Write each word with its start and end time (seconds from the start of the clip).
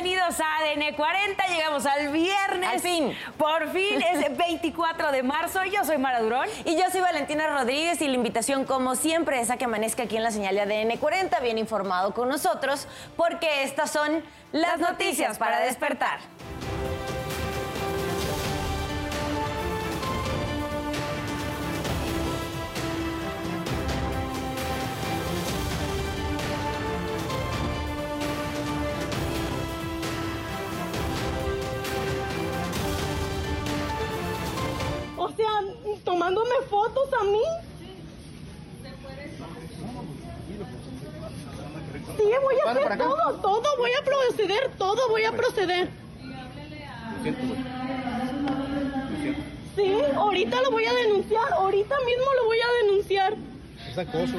Bienvenidos 0.00 0.38
a 0.38 0.58
ADN 0.58 0.94
40. 0.94 1.46
Llegamos 1.48 1.84
al 1.84 2.12
viernes. 2.12 2.70
Al 2.70 2.78
fin. 2.78 3.16
Por 3.36 3.68
fin 3.72 4.00
es 4.00 4.36
24 4.38 5.10
de 5.10 5.24
marzo. 5.24 5.64
Yo 5.64 5.84
soy 5.84 5.98
Mara 5.98 6.20
Durón. 6.20 6.46
Y 6.64 6.76
yo 6.76 6.84
soy 6.92 7.00
Valentina 7.00 7.48
Rodríguez 7.48 8.00
y 8.00 8.06
la 8.06 8.14
invitación, 8.14 8.64
como 8.64 8.94
siempre, 8.94 9.40
es 9.40 9.50
a 9.50 9.56
que 9.56 9.64
amanezca 9.64 10.04
aquí 10.04 10.16
en 10.16 10.22
la 10.22 10.30
señal 10.30 10.54
de 10.54 10.62
ADN 10.62 10.98
40, 10.98 11.40
bien 11.40 11.58
informado 11.58 12.14
con 12.14 12.28
nosotros, 12.28 12.86
porque 13.16 13.64
estas 13.64 13.90
son 13.90 14.22
las, 14.52 14.78
noticias 14.78 15.36
para 15.36 15.58
despertar. 15.58 16.20
Tomándome 36.28 36.66
fotos 36.68 37.08
a 37.18 37.24
mí. 37.24 37.42
Sí, 42.16 42.24
voy 42.42 42.56
a 42.66 42.70
hacer 42.70 42.98
todo, 42.98 43.34
todo, 43.40 43.76
voy 43.78 43.90
a 43.92 44.04
proceder, 44.04 44.70
todo 44.76 45.08
voy 45.08 45.24
a 45.24 45.32
proceder. 45.32 45.88
Sí, 49.76 49.94
ahorita 50.16 50.62
lo 50.62 50.70
voy 50.72 50.86
a 50.86 50.92
denunciar, 50.92 51.52
ahorita 51.52 51.96
mismo 52.00 52.24
lo 52.34 52.44
voy 52.46 52.58
a 52.58 52.84
denunciar. 52.84 53.34
Es 53.88 53.98
acoso. 53.98 54.36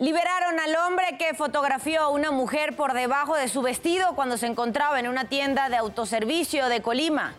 Liberaron 0.00 0.58
al 0.58 0.74
hombre 0.76 1.16
que 1.18 1.34
fotografió 1.34 2.02
a 2.02 2.08
una 2.08 2.32
mujer 2.32 2.74
por 2.74 2.94
debajo 2.94 3.36
de 3.36 3.48
su 3.48 3.62
vestido 3.62 4.14
cuando 4.16 4.38
se 4.38 4.46
encontraba 4.46 4.98
en 4.98 5.06
una 5.06 5.28
tienda 5.28 5.68
de 5.68 5.76
autoservicio 5.76 6.68
de 6.68 6.82
Colima. 6.82 7.34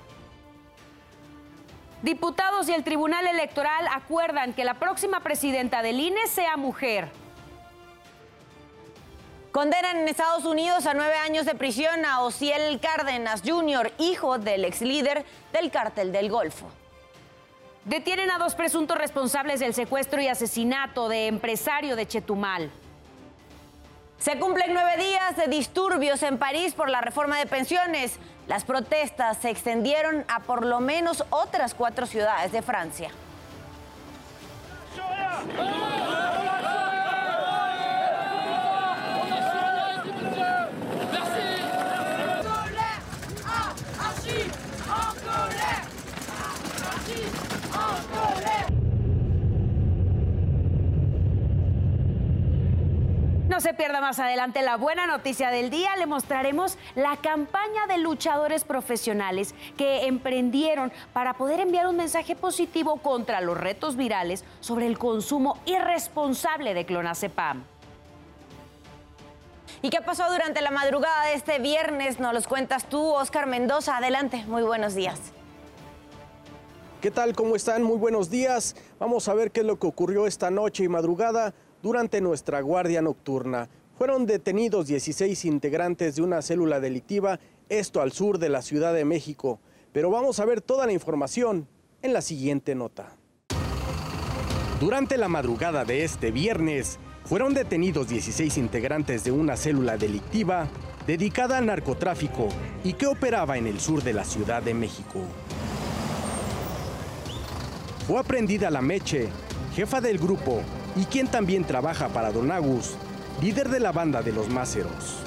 Diputados 2.05 2.69
y 2.69 2.71
el 2.71 2.83
Tribunal 2.83 3.25
Electoral 3.25 3.87
acuerdan 3.91 4.53
que 4.53 4.63
la 4.63 4.75
próxima 4.75 5.21
presidenta 5.21 5.81
del 5.81 5.99
INE 5.99 6.27
sea 6.27 6.55
mujer. 6.55 7.09
Condenan 9.51 9.97
en 9.97 10.07
Estados 10.07 10.45
Unidos 10.45 10.85
a 10.85 10.93
nueve 10.93 11.15
años 11.15 11.47
de 11.47 11.55
prisión 11.55 12.05
a 12.05 12.21
Ociel 12.21 12.79
Cárdenas 12.79 13.41
Jr., 13.43 13.91
hijo 13.97 14.37
del 14.37 14.65
ex 14.65 14.81
líder 14.81 15.25
del 15.51 15.71
cártel 15.71 16.11
del 16.11 16.29
Golfo. 16.29 16.67
Detienen 17.85 18.29
a 18.29 18.37
dos 18.37 18.53
presuntos 18.53 18.99
responsables 18.99 19.59
del 19.59 19.73
secuestro 19.73 20.21
y 20.21 20.27
asesinato 20.27 21.09
de 21.09 21.25
empresario 21.25 21.95
de 21.95 22.05
Chetumal. 22.05 22.69
Se 24.25 24.39
cumplen 24.39 24.73
nueve 24.73 24.97
días 24.97 25.37
de 25.37 25.45
disturbios 25.45 26.23
en 26.23 26.39
París 26.39 26.73
por 26.73 26.89
la 26.89 26.99
reforma 26.99 27.37
de 27.37 27.45
pensiones. 27.45 28.17
Las 28.47 28.63
protestas 28.63 29.37
se 29.37 29.51
extendieron 29.51 30.25
a 30.27 30.39
por 30.39 30.65
lo 30.65 30.79
menos 30.79 31.23
otras 31.29 31.75
cuatro 31.75 32.07
ciudades 32.07 32.51
de 32.51 32.63
Francia. 32.63 33.11
No 53.55 53.61
se 53.61 53.73
pierda 53.73 54.01
más 54.01 54.19
adelante 54.19 54.61
la 54.63 54.75
buena 54.75 55.07
noticia 55.07 55.49
del 55.49 55.69
día. 55.69 55.95
Le 55.95 56.07
mostraremos 56.07 56.77
la 56.93 57.15
campaña 57.15 57.87
de 57.87 57.97
luchadores 57.99 58.65
profesionales 58.65 59.55
que 59.77 60.07
emprendieron 60.07 60.91
para 61.13 61.35
poder 61.35 61.61
enviar 61.61 61.87
un 61.87 61.95
mensaje 61.95 62.35
positivo 62.35 62.97
contra 62.97 63.39
los 63.39 63.57
retos 63.57 63.95
virales 63.95 64.43
sobre 64.59 64.87
el 64.87 64.97
consumo 64.97 65.57
irresponsable 65.65 66.73
de 66.73 66.85
clonazepam. 66.85 67.63
¿Y 69.81 69.89
qué 69.89 70.01
pasó 70.01 70.29
durante 70.29 70.61
la 70.61 70.71
madrugada 70.71 71.27
de 71.27 71.35
este 71.35 71.57
viernes? 71.59 72.19
Nos 72.19 72.33
los 72.33 72.47
cuentas 72.49 72.89
tú, 72.89 73.13
Oscar 73.13 73.45
Mendoza. 73.45 73.95
Adelante, 73.95 74.43
muy 74.47 74.63
buenos 74.63 74.95
días. 74.95 75.31
¿Qué 76.99 77.09
tal? 77.09 77.33
¿Cómo 77.33 77.55
están? 77.55 77.83
Muy 77.83 77.95
buenos 77.95 78.29
días. 78.29 78.75
Vamos 78.99 79.29
a 79.29 79.33
ver 79.33 79.51
qué 79.51 79.61
es 79.61 79.65
lo 79.65 79.79
que 79.79 79.87
ocurrió 79.87 80.27
esta 80.27 80.51
noche 80.51 80.83
y 80.83 80.89
madrugada 80.89 81.53
durante 81.85 82.19
nuestra 82.19 82.61
guardia 82.61 82.99
nocturna. 83.03 83.69
Fueron 83.95 84.25
detenidos 84.25 84.87
16 84.87 85.45
integrantes 85.45 86.15
de 86.15 86.23
una 86.23 86.41
célula 86.41 86.79
delictiva, 86.79 87.39
esto 87.69 88.01
al 88.01 88.11
sur 88.11 88.39
de 88.39 88.49
la 88.49 88.63
Ciudad 88.63 88.91
de 88.91 89.05
México. 89.05 89.59
Pero 89.93 90.09
vamos 90.09 90.39
a 90.39 90.45
ver 90.45 90.61
toda 90.61 90.87
la 90.87 90.93
información 90.93 91.67
en 92.01 92.13
la 92.13 92.23
siguiente 92.23 92.73
nota. 92.73 93.15
Durante 94.79 95.15
la 95.15 95.27
madrugada 95.27 95.85
de 95.85 96.03
este 96.03 96.31
viernes, 96.31 96.97
fueron 97.23 97.53
detenidos 97.53 98.09
16 98.09 98.57
integrantes 98.57 99.23
de 99.23 99.31
una 99.31 99.55
célula 99.55 99.95
delictiva 99.95 100.67
dedicada 101.05 101.59
al 101.59 101.67
narcotráfico 101.67 102.49
y 102.83 102.93
que 102.93 103.05
operaba 103.05 103.59
en 103.59 103.67
el 103.67 103.79
sur 103.79 104.01
de 104.01 104.13
la 104.13 104.23
Ciudad 104.23 104.63
de 104.63 104.73
México. 104.73 105.19
Fue 108.07 108.19
aprendida 108.19 108.71
la 108.71 108.81
Meche, 108.81 109.29
jefa 109.75 110.01
del 110.01 110.17
grupo 110.17 110.63
y 110.95 111.05
quien 111.05 111.27
también 111.27 111.65
trabaja 111.65 112.09
para 112.09 112.31
Don 112.31 112.51
Agus, 112.51 112.95
líder 113.41 113.69
de 113.69 113.79
la 113.79 113.91
banda 113.91 114.21
de 114.21 114.31
los 114.31 114.49
Máceros. 114.49 115.17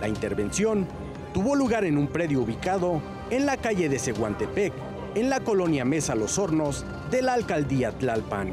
La 0.00 0.08
intervención 0.08 0.86
tuvo 1.34 1.54
lugar 1.54 1.84
en 1.84 1.98
un 1.98 2.06
predio 2.06 2.40
ubicado 2.42 3.02
en 3.30 3.46
la 3.46 3.56
calle 3.56 3.88
de 3.88 3.98
Seguantepec, 3.98 4.72
en 5.14 5.28
la 5.28 5.40
colonia 5.40 5.84
Mesa 5.84 6.14
Los 6.14 6.38
Hornos 6.38 6.84
de 7.10 7.22
la 7.22 7.34
alcaldía 7.34 7.92
Tlalpan. 7.92 8.52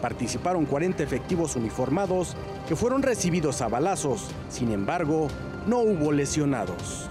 Participaron 0.00 0.66
40 0.66 1.02
efectivos 1.02 1.56
uniformados 1.56 2.36
que 2.68 2.76
fueron 2.76 3.02
recibidos 3.02 3.60
a 3.60 3.68
balazos, 3.68 4.28
sin 4.48 4.70
embargo, 4.72 5.28
no 5.66 5.78
hubo 5.78 6.12
lesionados. 6.12 7.08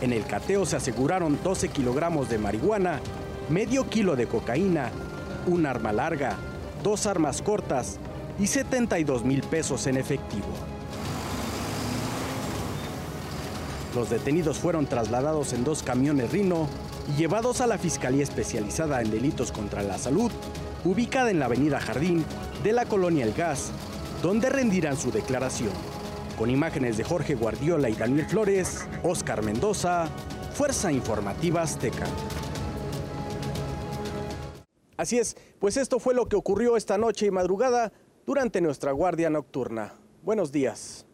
En 0.00 0.12
el 0.12 0.24
cateo 0.24 0.64
se 0.64 0.76
aseguraron 0.76 1.38
12 1.42 1.68
kilogramos 1.68 2.30
de 2.30 2.38
marihuana, 2.38 3.00
medio 3.50 3.88
kilo 3.90 4.16
de 4.16 4.26
cocaína, 4.26 4.90
un 5.46 5.66
arma 5.66 5.92
larga, 5.92 6.36
dos 6.82 7.06
armas 7.06 7.42
cortas 7.42 7.98
y 8.38 8.46
72 8.46 9.24
mil 9.24 9.42
pesos 9.42 9.86
en 9.86 9.96
efectivo. 9.96 10.48
Los 13.94 14.08
detenidos 14.08 14.58
fueron 14.58 14.86
trasladados 14.86 15.52
en 15.52 15.64
dos 15.64 15.82
camiones 15.82 16.30
Rino 16.30 16.68
y 17.08 17.18
llevados 17.18 17.60
a 17.60 17.66
la 17.66 17.76
Fiscalía 17.76 18.22
Especializada 18.22 19.02
en 19.02 19.10
Delitos 19.10 19.50
contra 19.50 19.82
la 19.82 19.98
Salud, 19.98 20.30
ubicada 20.84 21.30
en 21.30 21.40
la 21.40 21.46
Avenida 21.46 21.80
Jardín 21.80 22.24
de 22.62 22.72
la 22.72 22.84
Colonia 22.86 23.24
El 23.24 23.34
Gas, 23.34 23.72
donde 24.22 24.48
rendirán 24.48 24.96
su 24.96 25.10
declaración. 25.10 25.72
Con 26.38 26.50
imágenes 26.50 26.96
de 26.96 27.04
Jorge 27.04 27.34
Guardiola 27.34 27.90
y 27.90 27.94
Daniel 27.94 28.26
Flores, 28.26 28.86
Oscar 29.02 29.42
Mendoza, 29.42 30.08
Fuerza 30.54 30.92
Informativa 30.92 31.62
Azteca. 31.62 32.06
Así 35.00 35.18
es, 35.18 35.34
pues 35.58 35.78
esto 35.78 35.98
fue 35.98 36.12
lo 36.12 36.28
que 36.28 36.36
ocurrió 36.36 36.76
esta 36.76 36.98
noche 36.98 37.24
y 37.24 37.30
madrugada 37.30 37.90
durante 38.26 38.60
nuestra 38.60 38.92
guardia 38.92 39.30
nocturna. 39.30 39.94
Buenos 40.22 40.52
días. 40.52 41.06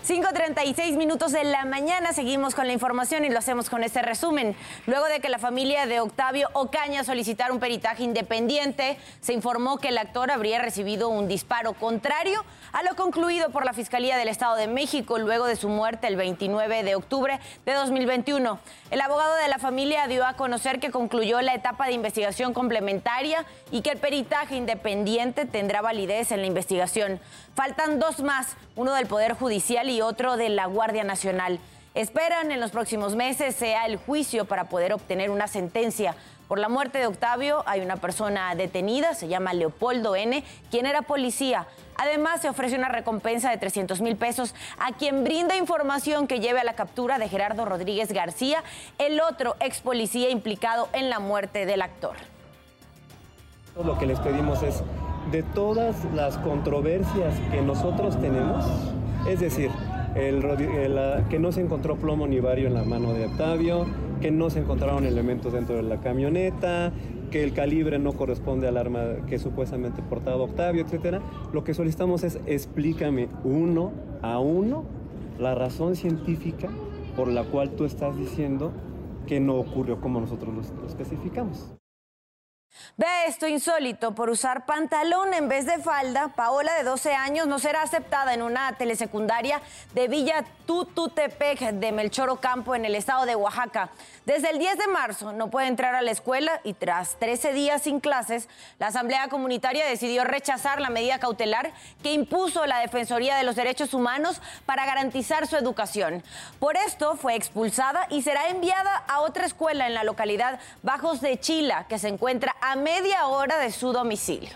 5.36 0.07 0.97
minutos 0.97 1.31
de 1.31 1.43
la 1.43 1.65
mañana, 1.65 2.13
seguimos 2.13 2.53
con 2.53 2.67
la 2.67 2.73
información 2.73 3.25
y 3.25 3.29
lo 3.29 3.39
hacemos 3.39 3.71
con 3.71 3.83
este 3.83 4.03
resumen. 4.03 4.55
Luego 4.85 5.05
de 5.07 5.19
que 5.19 5.29
la 5.29 5.39
familia 5.39 5.87
de 5.87 5.99
Octavio 5.99 6.47
Ocaña 6.53 7.03
solicitara 7.03 7.51
un 7.51 7.59
peritaje 7.59 8.03
independiente, 8.03 8.99
se 9.19 9.33
informó 9.33 9.79
que 9.79 9.87
el 9.87 9.97
actor 9.97 10.29
habría 10.29 10.59
recibido 10.59 11.09
un 11.09 11.27
disparo 11.27 11.73
contrario 11.73 12.45
a 12.71 12.83
lo 12.83 12.95
concluido 12.95 13.49
por 13.49 13.65
la 13.65 13.73
Fiscalía 13.73 14.15
del 14.15 14.27
Estado 14.27 14.55
de 14.57 14.67
México 14.67 15.17
luego 15.17 15.47
de 15.47 15.55
su 15.55 15.69
muerte 15.69 16.05
el 16.05 16.17
29 16.17 16.83
de 16.83 16.93
octubre 16.93 17.39
de 17.65 17.73
2021. 17.73 18.59
El 18.91 19.01
abogado 19.01 19.33
de 19.37 19.47
la 19.47 19.57
familia 19.57 20.05
dio 20.07 20.23
a 20.23 20.35
conocer 20.35 20.79
que 20.79 20.91
concluyó 20.91 21.41
la 21.41 21.55
etapa 21.55 21.87
de 21.87 21.93
investigación 21.93 22.53
complementaria 22.53 23.43
y 23.71 23.81
que 23.81 23.89
el 23.89 23.97
peritaje 23.97 24.55
independiente 24.55 25.45
tendrá 25.45 25.81
validez 25.81 26.31
en 26.31 26.41
la 26.41 26.47
investigación. 26.47 27.19
Faltan 27.55 27.99
dos 27.99 28.19
más, 28.19 28.57
uno 28.75 28.93
del 28.93 29.07
Poder 29.07 29.33
Judicial 29.33 29.89
y 29.89 29.94
otro 30.01 30.37
de 30.37 30.49
la 30.49 30.65
Guardia 30.65 31.03
Nacional. 31.03 31.59
Esperan 31.93 32.51
en 32.51 32.59
los 32.59 32.71
próximos 32.71 33.15
meses 33.15 33.55
sea 33.55 33.85
el 33.85 33.97
juicio 33.97 34.45
para 34.45 34.65
poder 34.65 34.93
obtener 34.93 35.29
una 35.29 35.47
sentencia. 35.47 36.15
Por 36.47 36.59
la 36.59 36.69
muerte 36.69 36.99
de 36.99 37.07
Octavio 37.07 37.63
hay 37.65 37.81
una 37.81 37.95
persona 37.97 38.53
detenida, 38.53 39.15
se 39.15 39.27
llama 39.27 39.53
Leopoldo 39.53 40.15
N., 40.15 40.43
quien 40.69 40.85
era 40.85 41.01
policía. 41.01 41.67
Además, 41.97 42.41
se 42.41 42.49
ofrece 42.49 42.75
una 42.75 42.89
recompensa 42.89 43.49
de 43.49 43.57
300 43.57 44.01
mil 44.01 44.15
pesos 44.15 44.53
a 44.77 44.91
quien 44.91 45.23
brinda 45.23 45.55
información 45.55 46.27
que 46.27 46.39
lleve 46.39 46.59
a 46.59 46.63
la 46.63 46.73
captura 46.73 47.17
de 47.17 47.29
Gerardo 47.29 47.65
Rodríguez 47.65 48.11
García, 48.11 48.63
el 48.99 49.21
otro 49.21 49.55
ex 49.59 49.79
policía 49.79 50.29
implicado 50.29 50.89
en 50.93 51.09
la 51.09 51.19
muerte 51.19 51.65
del 51.65 51.81
actor. 51.81 52.15
Lo 53.83 53.97
que 53.97 54.05
les 54.05 54.19
pedimos 54.19 54.61
es 54.61 54.83
de 55.31 55.41
todas 55.41 55.95
las 56.13 56.37
controversias 56.37 57.33
que 57.51 57.61
nosotros 57.61 58.19
tenemos, 58.21 58.65
es 59.27 59.39
decir, 59.39 59.69
que 61.29 61.39
no 61.39 61.51
se 61.51 61.61
encontró 61.61 61.97
plomo 61.97 62.27
ni 62.27 62.39
vario 62.39 62.67
en 62.67 62.73
la 62.73 62.83
mano 62.83 63.13
de 63.13 63.25
Octavio, 63.25 63.85
que 64.21 64.31
no 64.31 64.49
se 64.49 64.59
encontraron 64.59 65.05
elementos 65.05 65.53
dentro 65.53 65.75
de 65.75 65.83
la 65.83 65.99
camioneta, 65.99 66.93
que 67.31 67.43
el 67.43 67.53
calibre 67.53 67.99
no 67.99 68.13
corresponde 68.13 68.67
al 68.67 68.77
arma 68.77 69.25
que 69.27 69.39
supuestamente 69.39 70.01
portaba 70.01 70.43
Octavio, 70.43 70.83
etcétera. 70.83 71.21
Lo 71.51 71.63
que 71.63 71.73
solicitamos 71.73 72.23
es 72.23 72.39
explícame 72.45 73.27
uno 73.43 73.91
a 74.21 74.39
uno 74.39 74.83
la 75.37 75.53
razón 75.53 75.95
científica 75.95 76.69
por 77.15 77.27
la 77.27 77.43
cual 77.43 77.71
tú 77.71 77.83
estás 77.83 78.17
diciendo 78.17 78.71
que 79.27 79.39
no 79.39 79.55
ocurrió 79.55 79.99
como 79.99 80.21
nosotros 80.21 80.53
lo 80.53 80.87
especificamos. 80.87 81.75
Ve 82.97 83.25
esto 83.27 83.47
insólito, 83.47 84.15
por 84.15 84.29
usar 84.29 84.65
pantalón 84.65 85.33
en 85.33 85.49
vez 85.49 85.65
de 85.65 85.79
falda, 85.79 86.29
Paola 86.29 86.73
de 86.75 86.83
12 86.83 87.13
años 87.13 87.47
no 87.47 87.59
será 87.59 87.81
aceptada 87.81 88.33
en 88.33 88.41
una 88.41 88.77
telesecundaria 88.77 89.61
de 89.93 90.07
Villa 90.07 90.45
Tututepec 90.65 91.59
de 91.59 91.91
Melchor 91.91 92.29
Ocampo 92.29 92.73
en 92.73 92.85
el 92.85 92.95
estado 92.95 93.25
de 93.25 93.35
Oaxaca. 93.35 93.89
Desde 94.25 94.49
el 94.49 94.59
10 94.59 94.77
de 94.77 94.87
marzo 94.87 95.33
no 95.33 95.49
puede 95.49 95.67
entrar 95.67 95.93
a 95.93 96.01
la 96.01 96.11
escuela 96.11 96.61
y 96.63 96.73
tras 96.73 97.19
13 97.19 97.53
días 97.53 97.81
sin 97.83 97.99
clases, 97.99 98.47
la 98.79 98.87
Asamblea 98.87 99.27
Comunitaria 99.27 99.85
decidió 99.85 100.23
rechazar 100.23 100.81
la 100.81 100.89
medida 100.89 101.19
cautelar 101.19 101.71
que 102.01 102.13
impuso 102.13 102.65
la 102.65 102.79
Defensoría 102.79 103.35
de 103.35 103.43
los 103.43 103.55
Derechos 103.55 103.93
Humanos 103.93 104.41
para 104.65 104.85
garantizar 104.85 105.47
su 105.47 105.57
educación. 105.57 106.23
Por 106.59 106.77
esto 106.77 107.15
fue 107.15 107.35
expulsada 107.35 108.07
y 108.09 108.21
será 108.21 108.49
enviada 108.49 109.03
a 109.07 109.19
otra 109.19 109.45
escuela 109.45 109.85
en 109.85 109.93
la 109.93 110.03
localidad 110.03 110.59
Bajos 110.81 111.21
de 111.21 111.39
Chila, 111.39 111.85
que 111.87 111.99
se 111.99 112.07
encuentra 112.07 112.55
a 112.71 112.75
media 112.75 113.27
hora 113.27 113.59
de 113.59 113.71
su 113.71 113.93
domicilio. 113.93 114.49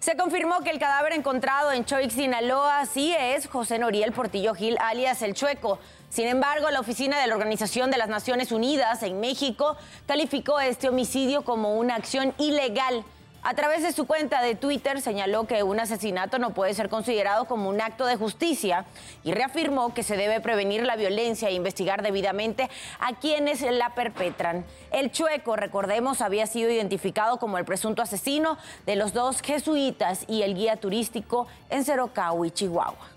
Se 0.00 0.16
confirmó 0.16 0.60
que 0.60 0.70
el 0.70 0.80
cadáver 0.80 1.12
encontrado 1.12 1.70
en 1.70 1.84
Choix, 1.84 2.12
Sinaloa, 2.12 2.86
sí 2.86 3.14
es 3.16 3.46
José 3.46 3.78
Noriel 3.78 4.12
Portillo 4.12 4.54
Gil, 4.54 4.76
alias 4.80 5.22
El 5.22 5.34
Chueco. 5.34 5.78
Sin 6.08 6.26
embargo, 6.26 6.70
la 6.70 6.80
Oficina 6.80 7.20
de 7.20 7.28
la 7.28 7.36
Organización 7.36 7.92
de 7.92 7.98
las 7.98 8.08
Naciones 8.08 8.50
Unidas 8.50 9.04
en 9.04 9.20
México 9.20 9.76
calificó 10.06 10.58
este 10.58 10.88
homicidio 10.88 11.42
como 11.42 11.78
una 11.78 11.94
acción 11.94 12.34
ilegal 12.38 13.04
a 13.42 13.54
través 13.54 13.82
de 13.82 13.92
su 13.92 14.06
cuenta 14.06 14.42
de 14.42 14.54
Twitter 14.54 15.00
señaló 15.00 15.46
que 15.46 15.62
un 15.62 15.80
asesinato 15.80 16.38
no 16.38 16.50
puede 16.50 16.74
ser 16.74 16.88
considerado 16.88 17.46
como 17.46 17.68
un 17.70 17.80
acto 17.80 18.04
de 18.04 18.16
justicia 18.16 18.84
y 19.24 19.32
reafirmó 19.32 19.94
que 19.94 20.02
se 20.02 20.16
debe 20.16 20.40
prevenir 20.40 20.82
la 20.84 20.96
violencia 20.96 21.48
e 21.48 21.54
investigar 21.54 22.02
debidamente 22.02 22.68
a 22.98 23.14
quienes 23.14 23.62
la 23.62 23.94
perpetran. 23.94 24.66
El 24.92 25.10
chueco, 25.10 25.56
recordemos, 25.56 26.20
había 26.20 26.46
sido 26.46 26.70
identificado 26.70 27.38
como 27.38 27.56
el 27.56 27.64
presunto 27.64 28.02
asesino 28.02 28.58
de 28.84 28.96
los 28.96 29.14
dos 29.14 29.40
jesuitas 29.40 30.24
y 30.28 30.42
el 30.42 30.54
guía 30.54 30.76
turístico 30.76 31.46
en 31.70 31.80
y 31.80 32.50
Chihuahua. 32.50 33.08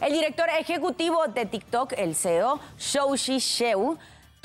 El 0.00 0.12
director 0.12 0.48
ejecutivo 0.50 1.26
de 1.28 1.46
TikTok, 1.46 1.94
el 1.96 2.14
CEO, 2.14 2.60
Shoushi 2.78 3.38
Sheu, 3.38 3.96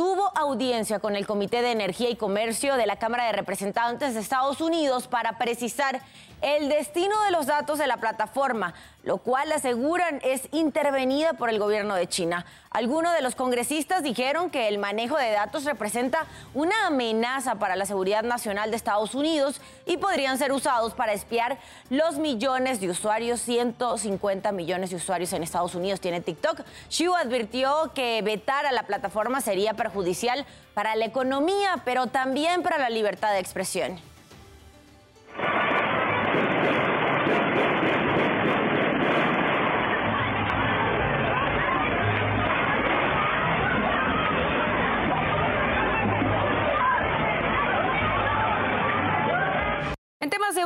tuvo 0.01 0.35
audiencia 0.35 0.97
con 0.97 1.15
el 1.15 1.27
Comité 1.27 1.61
de 1.61 1.69
Energía 1.69 2.09
y 2.09 2.15
Comercio 2.15 2.75
de 2.75 2.87
la 2.87 2.95
Cámara 2.95 3.27
de 3.27 3.33
Representantes 3.33 4.15
de 4.15 4.19
Estados 4.19 4.59
Unidos 4.59 5.07
para 5.07 5.37
precisar 5.37 6.01
el 6.41 6.69
destino 6.69 7.21
de 7.25 7.29
los 7.29 7.45
datos 7.45 7.77
de 7.77 7.85
la 7.85 7.97
plataforma, 7.97 8.73
lo 9.03 9.17
cual 9.17 9.51
aseguran 9.51 10.19
es 10.23 10.47
intervenida 10.51 11.33
por 11.33 11.49
el 11.49 11.59
gobierno 11.59 11.95
de 11.95 12.07
China. 12.07 12.45
Algunos 12.69 13.13
de 13.13 13.21
los 13.21 13.35
congresistas 13.35 14.03
dijeron 14.03 14.49
que 14.49 14.67
el 14.67 14.77
manejo 14.77 15.17
de 15.17 15.31
datos 15.31 15.65
representa 15.65 16.25
una 16.53 16.87
amenaza 16.87 17.55
para 17.55 17.75
la 17.75 17.85
seguridad 17.85 18.23
nacional 18.23 18.69
de 18.69 18.77
Estados 18.77 19.13
Unidos 19.15 19.59
y 19.85 19.97
podrían 19.97 20.37
ser 20.37 20.51
usados 20.51 20.93
para 20.93 21.13
espiar 21.13 21.57
los 21.89 22.17
millones 22.17 22.79
de 22.79 22.89
usuarios, 22.89 23.41
150 23.41 24.51
millones 24.51 24.91
de 24.91 24.95
usuarios 24.95 25.33
en 25.33 25.43
Estados 25.43 25.75
Unidos 25.75 25.99
tiene 25.99 26.21
TikTok. 26.21 26.61
Xu 26.89 27.13
advirtió 27.15 27.91
que 27.93 28.21
vetar 28.21 28.65
a 28.65 28.71
la 28.71 28.83
plataforma 28.83 29.41
sería 29.41 29.73
perjudicial 29.73 30.45
para 30.73 30.95
la 30.95 31.05
economía, 31.05 31.81
pero 31.83 32.07
también 32.07 32.63
para 32.63 32.77
la 32.77 32.89
libertad 32.89 33.33
de 33.33 33.39
expresión. 33.39 34.10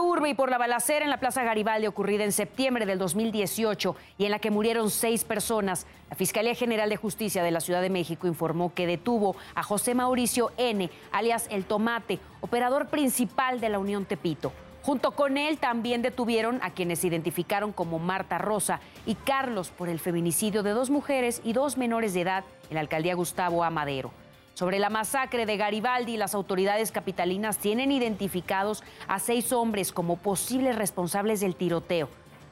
Y 0.05 0.33
por 0.35 0.51
la 0.51 0.59
balacera 0.59 1.03
en 1.03 1.09
la 1.09 1.19
Plaza 1.19 1.43
Garibaldi 1.43 1.87
ocurrida 1.87 2.23
en 2.23 2.31
septiembre 2.31 2.85
del 2.85 2.99
2018 2.99 3.95
y 4.19 4.25
en 4.25 4.31
la 4.31 4.39
que 4.39 4.51
murieron 4.51 4.91
seis 4.91 5.23
personas, 5.23 5.87
la 6.09 6.15
Fiscalía 6.15 6.53
General 6.53 6.89
de 6.89 6.95
Justicia 6.95 7.43
de 7.43 7.49
la 7.49 7.59
Ciudad 7.59 7.81
de 7.81 7.89
México 7.89 8.27
informó 8.27 8.73
que 8.73 8.85
detuvo 8.85 9.35
a 9.55 9.63
José 9.63 9.95
Mauricio 9.95 10.51
N., 10.57 10.91
alias 11.11 11.47
El 11.49 11.65
Tomate, 11.65 12.19
operador 12.41 12.87
principal 12.87 13.59
de 13.59 13.69
la 13.69 13.79
Unión 13.79 14.05
Tepito. 14.05 14.53
Junto 14.83 15.11
con 15.11 15.37
él 15.37 15.57
también 15.57 16.03
detuvieron 16.03 16.59
a 16.61 16.69
quienes 16.69 16.99
se 16.99 17.07
identificaron 17.07 17.71
como 17.71 17.97
Marta 17.97 18.37
Rosa 18.37 18.81
y 19.07 19.15
Carlos 19.15 19.69
por 19.69 19.89
el 19.89 19.99
feminicidio 19.99 20.61
de 20.61 20.71
dos 20.71 20.91
mujeres 20.91 21.41
y 21.43 21.53
dos 21.53 21.77
menores 21.77 22.13
de 22.13 22.21
edad 22.21 22.43
en 22.69 22.75
la 22.75 22.81
alcaldía 22.81 23.15
Gustavo 23.15 23.63
Amadero. 23.63 24.11
Sobre 24.55 24.79
la 24.79 24.89
masacre 24.89 25.45
de 25.45 25.57
Garibaldi, 25.57 26.15
las 26.15 26.33
autoridades 26.33 26.93
capitalinas 26.93 27.57
tienen 27.57 27.91
identificados 27.91 28.83
a 29.05 29.19
seis 29.19 29.51
hombres 29.51 29.91
como 29.91 30.15
posibles 30.15 30.77
responsables 30.77 31.41
del 31.41 31.57
tiroteo. 31.57 32.07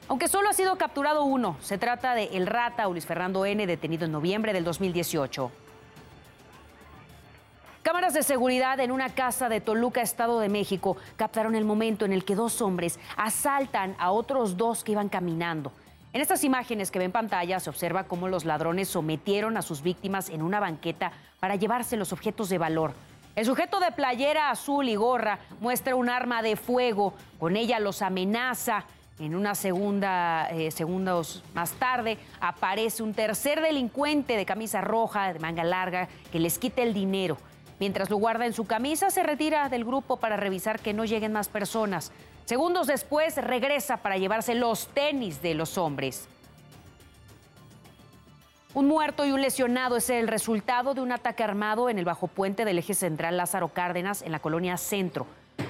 Aunque 0.10 0.28
solo 0.28 0.50
ha 0.50 0.54
sido 0.54 0.78
capturado 0.78 1.24
uno, 1.24 1.56
se 1.62 1.78
trata 1.78 2.14
de 2.14 2.26
El 2.34 2.46
Rata 2.46 2.90
o 2.90 2.92
Luis 2.92 3.06
Fernando 3.06 3.46
N., 3.46 3.66
detenido 3.66 4.04
en 4.04 4.12
noviembre 4.12 4.52
del 4.52 4.66
2018. 4.66 5.50
Cámaras 7.84 8.14
de 8.14 8.24
seguridad 8.24 8.82
en 8.82 8.92
una 8.92 9.08
casa 9.16 9.48
de 9.48 9.62
Toluca, 9.62 10.02
Estado 10.02 10.42
de 10.42 10.50
México, 10.50 10.98
captaron 11.16 11.56
el 11.56 11.64
momento 11.64 12.04
en 12.04 12.12
el 12.12 12.26
que 12.26 12.36
dos 12.36 12.62
hombres 12.62 13.00
asaltan 13.16 13.96
a 13.98 14.12
otros 14.12 14.58
dos 14.58 14.84
que 14.84 14.92
iban 14.92 15.08
caminando. 15.08 15.72
En 16.14 16.22
estas 16.22 16.44
imágenes 16.44 16.92
que 16.92 17.00
ven 17.00 17.08
en 17.08 17.12
pantalla 17.12 17.60
se 17.60 17.72
observa 17.72 18.04
cómo 18.04 18.28
los 18.28 18.46
ladrones 18.46 18.88
sometieron 18.88 19.58
a 19.58 19.64
sus 19.64 19.82
víctimas 19.82 20.30
en 20.30 20.44
una 20.44 20.60
banqueta 20.60 21.12
para 21.40 21.56
llevarse 21.56 21.98
los 21.98 22.14
objetos 22.14 22.50
de 22.50 22.60
valor. 22.60 22.94
El 23.36 23.48
sujeto 23.48 23.80
de 23.80 23.92
playera 23.92 24.52
azul 24.52 24.88
y 24.88 24.96
gorra 24.96 25.40
muestra 25.60 25.96
un 25.96 26.10
arma 26.10 26.44
de 26.44 26.56
fuego, 26.56 27.16
con 27.40 27.58
ella 27.58 27.80
los 27.80 28.04
amenaza. 28.04 28.86
En 29.18 29.36
una 29.36 29.56
segunda, 29.56 30.50
eh, 30.52 30.70
segundos 30.70 31.44
más 31.56 31.72
tarde, 31.74 32.20
aparece 32.40 33.02
un 33.02 33.16
tercer 33.16 33.60
delincuente 33.62 34.38
de 34.38 34.46
camisa 34.46 34.82
roja, 34.82 35.34
de 35.34 35.40
manga 35.40 35.64
larga, 35.64 36.10
que 36.32 36.40
les 36.40 36.60
quita 36.60 36.84
el 36.84 36.94
dinero. 36.94 37.38
Mientras 37.80 38.12
lo 38.12 38.18
guarda 38.18 38.46
en 38.46 38.54
su 38.54 38.66
camisa, 38.66 39.10
se 39.10 39.24
retira 39.24 39.68
del 39.68 39.84
grupo 39.84 40.18
para 40.18 40.38
revisar 40.38 40.80
que 40.80 40.94
no 40.94 41.06
lleguen 41.06 41.34
más 41.34 41.50
personas. 41.50 42.12
Segundos 42.46 42.88
después 42.88 43.38
regresa 43.38 43.98
para 43.98 44.18
llevarse 44.18 44.54
los 44.54 44.88
tenis 44.88 45.42
de 45.42 45.54
los 45.54 45.78
hombres. 45.78 46.28
Un 48.74 48.88
muerto 48.88 49.26
y 49.26 49.32
un 49.32 49.42
lesionado 49.42 49.96
es 49.96 50.10
el 50.10 50.28
resultado 50.28 50.94
de 50.94 51.02
un 51.02 51.12
ataque 51.12 51.44
armado 51.44 51.90
en 51.90 52.00
el 52.00 52.06
bajo 52.06 52.28
puente 52.28 52.66
del 52.66 52.80
eje 52.80 52.96
central 52.96 53.38
Lázaro 53.38 53.70
Cárdenas 53.70 54.24
en 54.24 54.32
la 54.32 54.40
colonia 54.40 54.78
Centro. 54.78 55.26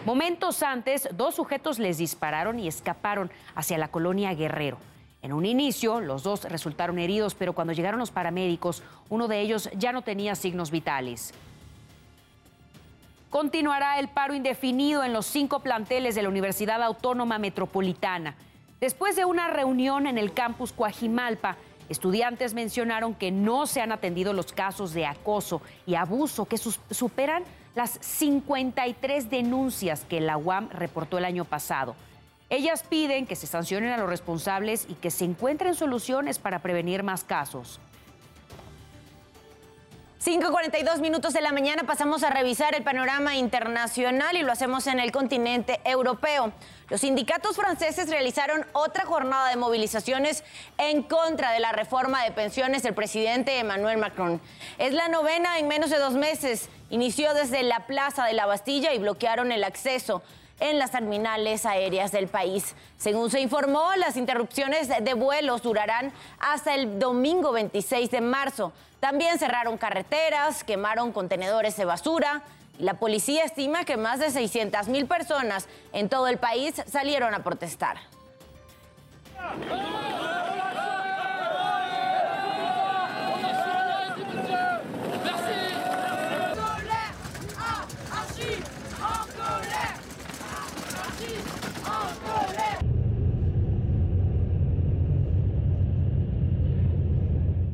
Momentos 0.06 0.64
antes, 0.64 1.10
dos 1.12 1.36
sujetos 1.36 1.80
les 1.80 1.98
dispararon 1.98 2.58
y 2.60 2.68
escaparon 2.68 3.30
hacia 3.56 3.78
la 3.78 3.90
colonia 3.90 4.34
Guerrero. 4.34 4.78
En 5.22 5.32
un 5.32 5.46
inicio, 5.46 6.02
los 6.02 6.24
dos 6.24 6.46
resultaron 6.46 6.98
heridos, 6.98 7.36
pero 7.36 7.54
cuando 7.54 7.74
llegaron 7.74 8.00
los 8.00 8.12
paramédicos, 8.12 8.84
uno 9.10 9.28
de 9.28 9.42
ellos 9.42 9.70
ya 9.76 9.92
no 9.92 10.02
tenía 10.02 10.36
signos 10.36 10.72
vitales. 10.72 11.34
Continuará 13.34 13.98
el 13.98 14.10
paro 14.10 14.36
indefinido 14.36 15.04
en 15.04 15.12
los 15.12 15.26
cinco 15.26 15.62
planteles 15.62 16.14
de 16.14 16.22
la 16.22 16.30
Universidad 16.30 16.84
Autónoma 16.84 17.40
Metropolitana. 17.40 18.36
Después 18.80 19.16
de 19.16 19.26
una 19.26 19.48
reunión 19.48 20.06
en 20.06 20.20
el 20.20 20.34
campus 20.34 20.72
Coajimalpa, 20.72 21.58
estudiantes 21.90 22.54
mencionaron 22.54 23.16
que 23.16 23.32
no 23.32 23.66
se 23.66 23.82
han 23.82 23.92
atendido 23.92 24.34
los 24.34 24.54
casos 24.54 24.94
de 24.94 25.08
acoso 25.08 25.64
y 25.88 25.96
abuso 25.96 26.46
que 26.46 26.60
superan 26.60 27.44
las 27.74 27.98
53 28.02 29.32
denuncias 29.32 30.06
que 30.08 30.22
la 30.22 30.38
UAM 30.38 30.70
reportó 30.70 31.18
el 31.18 31.26
año 31.26 31.44
pasado. 31.44 31.96
Ellas 32.52 32.84
piden 32.88 33.26
que 33.26 33.36
se 33.36 33.48
sancionen 33.48 33.94
a 33.94 33.98
los 33.98 34.10
responsables 34.10 34.86
y 34.88 34.94
que 34.94 35.10
se 35.10 35.26
encuentren 35.26 35.74
soluciones 35.74 36.38
para 36.38 36.60
prevenir 36.60 37.02
más 37.02 37.24
casos. 37.24 37.80
5.42 40.26 41.02
minutos 41.02 41.34
de 41.34 41.42
la 41.42 41.52
mañana 41.52 41.84
pasamos 41.84 42.24
a 42.24 42.30
revisar 42.30 42.74
el 42.76 42.82
panorama 42.82 43.36
internacional 43.36 44.38
y 44.38 44.42
lo 44.42 44.54
hacemos 44.54 44.88
en 44.88 45.02
el 45.02 45.12
continente 45.12 45.82
europeo. 45.84 46.54
Los 46.88 47.02
sindicatos 47.02 47.58
franceses 47.58 48.10
realizaron 48.10 48.66
otra 48.72 49.04
jornada 49.06 49.50
de 49.50 49.58
movilizaciones 49.58 50.46
en 50.78 51.04
contra 51.04 51.52
de 51.52 51.60
la 51.60 51.74
reforma 51.74 52.24
de 52.24 52.32
pensiones 52.32 52.84
del 52.84 52.94
presidente 52.94 53.60
Emmanuel 53.60 53.98
Macron. 53.98 54.40
Es 54.78 54.94
la 54.94 55.10
novena 55.10 55.60
en 55.60 55.68
menos 55.68 55.90
de 55.90 56.00
dos 56.00 56.14
meses. 56.14 56.70
Inició 56.90 57.34
desde 57.34 57.62
la 57.62 57.86
Plaza 57.86 58.24
de 58.24 58.32
la 58.32 58.46
Bastilla 58.46 58.94
y 58.94 59.00
bloquearon 59.00 59.52
el 59.52 59.66
acceso 59.66 60.24
en 60.62 60.80
las 60.80 60.92
terminales 60.92 61.66
aéreas 61.66 62.14
del 62.14 62.30
país. 62.30 62.76
Según 62.96 63.30
se 63.30 63.42
informó, 63.42 63.90
las 63.98 64.16
interrupciones 64.16 64.88
de 64.88 65.14
vuelos 65.16 65.64
durarán 65.64 66.14
hasta 66.40 66.76
el 66.76 66.98
domingo 66.98 67.52
26 67.52 68.10
de 68.10 68.22
marzo. 68.22 68.72
También 69.04 69.38
cerraron 69.38 69.78
carreteras, 69.78 70.64
quemaron 70.64 71.12
contenedores 71.12 71.76
de 71.76 71.84
basura. 71.84 72.42
La 72.80 72.94
policía 72.94 73.44
estima 73.44 73.84
que 73.84 73.98
más 73.98 74.22
de 74.22 74.32
600 74.32 74.88
mil 74.88 75.08
personas 75.08 75.68
en 75.92 76.08
todo 76.08 76.30
el 76.30 76.38
país 76.38 76.82
salieron 76.88 77.34
a 77.34 77.44
protestar. 77.44 77.98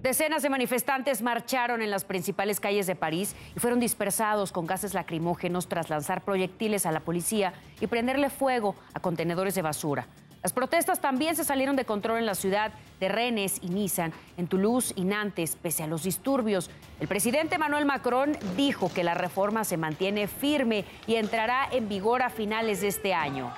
Decenas 0.09 0.41
de 0.41 0.49
manifestantes 0.49 1.21
marcharon 1.21 1.83
en 1.83 1.91
las 1.91 2.03
principales 2.03 2.59
calles 2.59 2.87
de 2.87 2.95
París 2.95 3.35
y 3.55 3.59
fueron 3.59 3.79
dispersados 3.79 4.51
con 4.51 4.65
gases 4.65 4.95
lacrimógenos 4.95 5.69
tras 5.69 5.91
lanzar 5.91 6.23
proyectiles 6.23 6.87
a 6.87 6.91
la 6.91 7.01
policía 7.01 7.53
y 7.79 7.85
prenderle 7.85 8.31
fuego 8.31 8.75
a 8.95 9.01
contenedores 9.01 9.53
de 9.53 9.61
basura. 9.61 10.07
Las 10.41 10.51
protestas 10.51 10.99
también 10.99 11.35
se 11.35 11.43
salieron 11.43 11.75
de 11.75 11.85
control 11.85 12.17
en 12.17 12.25
la 12.25 12.33
ciudad 12.33 12.71
de 12.99 13.07
Rennes 13.07 13.59
y 13.61 13.69
Niza, 13.69 14.09
en 14.35 14.47
Toulouse 14.47 14.93
y 14.95 15.03
Nantes, 15.03 15.55
pese 15.55 15.83
a 15.83 15.87
los 15.87 16.01
disturbios. 16.01 16.71
El 16.99 17.07
presidente 17.07 17.57
Emmanuel 17.57 17.85
Macron 17.85 18.35
dijo 18.57 18.91
que 18.91 19.03
la 19.03 19.13
reforma 19.13 19.63
se 19.63 19.77
mantiene 19.77 20.27
firme 20.27 20.85
y 21.05 21.17
entrará 21.17 21.69
en 21.71 21.87
vigor 21.87 22.23
a 22.23 22.31
finales 22.31 22.81
de 22.81 22.87
este 22.87 23.13
año. 23.13 23.53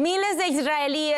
Miles 0.00 0.38
de 0.38 0.46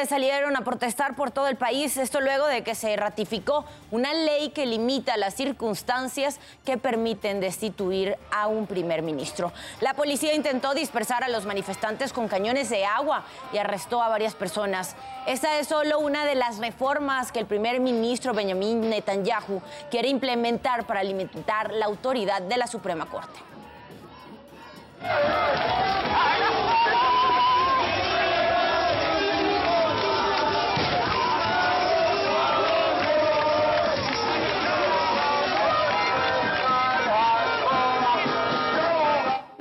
salieron 0.07 0.57
a 0.57 0.63
protestar 0.63 1.15
por 1.15 1.31
todo 1.31 1.49
el 1.49 1.57
país, 1.57 1.97
esto 1.97 2.21
luego 2.21 2.47
de 2.47 2.63
que 2.63 2.75
se 2.75 2.97
ratificó 2.97 3.65
una 3.91 4.13
ley 4.13 4.51
que 4.51 4.67
limita 4.67 5.17
las 5.17 5.35
circunstancias 5.35 6.41
que 6.65 6.79
permiten 6.79 7.41
destituir 7.41 8.17
a 8.31 8.47
un 8.47 8.67
primer 8.67 9.03
ministro. 9.03 9.53
La 9.81 9.95
policía 9.95 10.35
intentó 10.35 10.75
dispersar 10.75 11.25
a 11.25 11.29
los 11.29 11.47
manifestantes 11.47 12.13
con 12.13 12.29
cañones 12.29 12.71
de 12.71 12.85
agua 12.85 13.25
y 13.53 13.59
arrestó 13.59 14.03
a 14.03 14.09
varias 14.09 14.35
personas. 14.35 14.97
Esta 15.27 15.59
es 15.59 15.69
solo 15.69 15.99
una 15.99 16.25
de 16.25 16.35
las 16.35 16.59
reformas 16.59 17.33
que 17.33 17.39
el 17.39 17.47
primer 17.47 17.81
ministro 17.81 18.35
Benjamin 18.35 18.89
Netanyahu 18.89 19.63
quiere 19.91 20.09
implementar 20.09 20.87
para 20.87 21.03
limitar 21.03 21.73
la 21.73 21.87
autoridad 21.87 22.43
de 22.43 22.57
la 22.57 22.67
Suprema 22.67 23.07
Corte. 23.07 23.39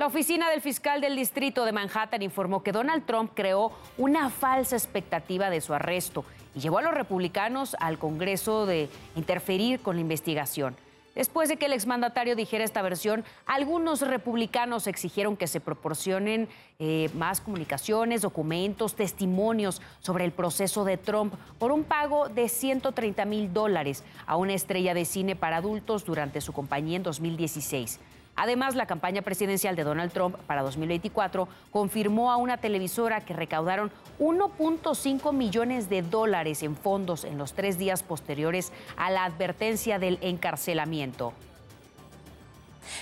La 0.02 0.08
oficina 0.08 0.50
del 0.50 0.60
fiscal 0.60 1.00
del 1.00 1.14
distrito 1.14 1.64
de 1.64 1.70
Manhattan 1.70 2.22
informó 2.22 2.64
que 2.64 2.72
Donald 2.72 3.06
Trump 3.06 3.30
creó 3.36 3.70
una 3.96 4.30
falsa 4.30 4.74
expectativa 4.74 5.48
de 5.48 5.60
su 5.60 5.74
arresto 5.74 6.24
y 6.56 6.58
llevó 6.58 6.78
a 6.78 6.82
los 6.82 6.92
republicanos 6.92 7.76
al 7.78 8.00
Congreso 8.00 8.66
de 8.66 8.88
interferir 9.14 9.78
con 9.78 9.94
la 9.94 10.00
investigación. 10.00 10.74
Después 11.14 11.48
de 11.48 11.56
que 11.56 11.66
el 11.66 11.72
exmandatario 11.72 12.34
dijera 12.34 12.64
esta 12.64 12.82
versión, 12.82 13.22
algunos 13.46 14.00
republicanos 14.00 14.88
exigieron 14.88 15.36
que 15.36 15.46
se 15.46 15.60
proporcionen 15.60 16.48
eh, 16.80 17.08
más 17.14 17.40
comunicaciones, 17.40 18.22
documentos, 18.22 18.96
testimonios 18.96 19.80
sobre 20.00 20.24
el 20.24 20.32
proceso 20.32 20.84
de 20.84 20.96
Trump 20.96 21.34
por 21.60 21.70
un 21.70 21.84
pago 21.84 22.28
de 22.28 22.48
130 22.48 23.24
mil 23.24 23.52
dólares 23.52 24.02
a 24.26 24.34
una 24.34 24.54
estrella 24.54 24.94
de 24.94 25.04
cine 25.04 25.36
para 25.36 25.58
adultos 25.58 26.04
durante 26.04 26.40
su 26.40 26.52
compañía 26.52 26.96
en 26.96 27.04
2016. 27.04 28.00
Además, 28.36 28.74
la 28.74 28.86
campaña 28.86 29.22
presidencial 29.22 29.76
de 29.76 29.84
Donald 29.84 30.12
Trump 30.12 30.36
para 30.46 30.62
2024 30.62 31.48
confirmó 31.70 32.32
a 32.32 32.36
una 32.36 32.56
televisora 32.56 33.20
que 33.20 33.34
recaudaron 33.34 33.92
1.5 34.18 35.32
millones 35.32 35.88
de 35.90 36.02
dólares 36.02 36.62
en 36.62 36.76
fondos 36.76 37.24
en 37.24 37.38
los 37.38 37.52
tres 37.52 37.78
días 37.78 38.02
posteriores 38.02 38.72
a 38.96 39.10
la 39.10 39.24
advertencia 39.24 39.98
del 39.98 40.18
encarcelamiento. 40.22 41.32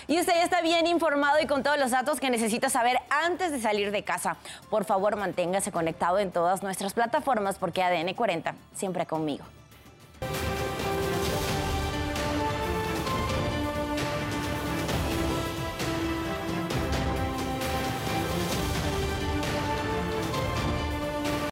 Y 0.08 0.18
usted 0.18 0.34
ya 0.34 0.42
está 0.42 0.60
bien 0.60 0.87
informado 0.87 1.40
y 1.40 1.46
con 1.46 1.62
todos 1.62 1.78
los 1.78 1.90
datos 1.90 2.20
que 2.20 2.30
necesita 2.30 2.68
saber 2.68 2.99
antes 3.10 3.52
de 3.52 3.60
salir 3.60 3.92
de 3.92 4.02
casa. 4.02 4.37
Por 4.68 4.84
favor, 4.84 5.16
manténgase 5.16 5.72
conectado 5.72 6.18
en 6.18 6.32
todas 6.32 6.62
nuestras 6.62 6.92
plataformas 6.92 7.58
porque 7.58 7.82
ADN 7.82 8.14
40 8.14 8.54
siempre 8.75 9.06
conmigo. 9.06 9.44